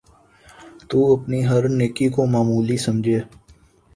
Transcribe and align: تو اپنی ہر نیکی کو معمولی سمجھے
تو 0.89 0.97
اپنی 1.13 1.39
ہر 1.47 1.63
نیکی 1.69 2.07
کو 2.15 2.25
معمولی 2.33 2.77
سمجھے 2.85 3.19